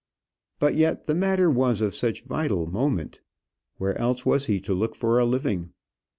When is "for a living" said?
4.95-5.73